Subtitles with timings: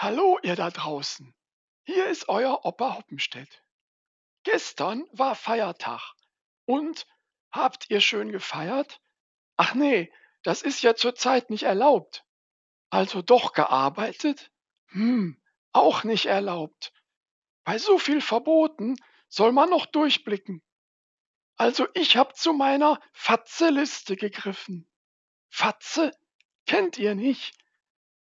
[0.00, 1.34] Hallo, ihr da draußen.
[1.84, 3.64] Hier ist euer Opa Hoppenstedt.
[4.44, 6.14] Gestern war Feiertag.
[6.66, 7.04] Und
[7.50, 9.00] habt ihr schön gefeiert?
[9.56, 10.12] Ach nee,
[10.44, 12.24] das ist ja zurzeit nicht erlaubt.
[12.90, 14.52] Also doch gearbeitet?
[14.90, 15.42] Hm,
[15.72, 16.92] auch nicht erlaubt.
[17.64, 18.94] Bei so viel verboten
[19.28, 20.62] soll man noch durchblicken.
[21.56, 24.88] Also ich hab zu meiner Fatze-Liste gegriffen.
[25.48, 26.12] Fatze?
[26.66, 27.58] Kennt ihr nicht?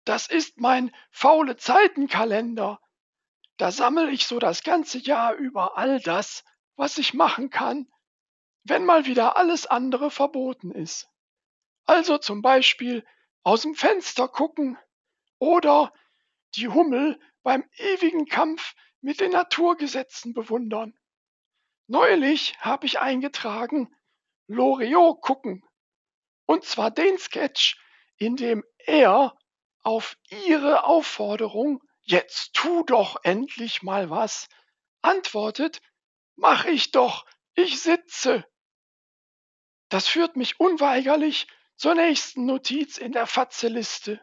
[0.05, 2.81] Das ist mein faule Zeitenkalender.
[3.57, 6.45] Da sammel ich so das ganze Jahr über all das,
[6.77, 7.89] was ich machen kann,
[8.65, 11.09] wenn mal wieder alles andere verboten ist.
[11.85, 13.05] Also zum Beispiel
[13.43, 14.79] aus dem Fenster gucken
[15.39, 15.93] oder
[16.57, 20.99] die Hummel beim ewigen Kampf mit den Naturgesetzen bewundern.
[21.87, 23.95] Neulich habe ich eingetragen,
[24.47, 25.63] Loriot gucken.
[26.47, 27.79] Und zwar den Sketch,
[28.17, 29.37] in dem er
[29.85, 34.49] auf ihre Aufforderung, jetzt tu doch endlich mal was,
[35.03, 35.81] antwortet,
[36.37, 38.45] mach ich doch, ich sitze.
[39.89, 41.47] Das führt mich unweigerlich
[41.77, 44.21] zur nächsten Notiz in der Fatzeliste.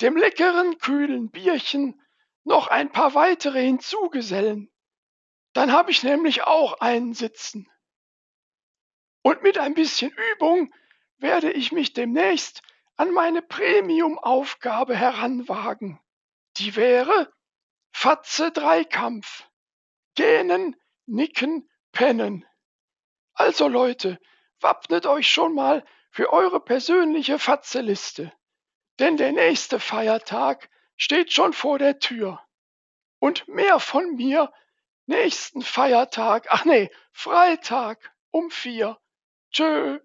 [0.00, 2.00] Dem leckeren, kühlen Bierchen
[2.44, 4.72] noch ein paar weitere hinzugesellen.
[5.52, 7.70] Dann habe ich nämlich auch einen sitzen.
[9.22, 10.72] Und mit ein bisschen Übung
[11.18, 12.62] werde ich mich demnächst
[12.98, 16.00] an meine Premium-Aufgabe heranwagen.
[16.56, 17.32] Die wäre
[17.92, 19.48] Fatze Dreikampf.
[20.16, 22.44] Gähnen, nicken, pennen.
[23.34, 24.18] Also Leute,
[24.60, 28.32] wappnet euch schon mal für eure persönliche Fatzeliste.
[28.98, 32.44] Denn der nächste Feiertag steht schon vor der Tür.
[33.20, 34.52] Und mehr von mir
[35.06, 38.98] nächsten Feiertag, ach nee, Freitag um vier.
[39.52, 40.00] Tschö.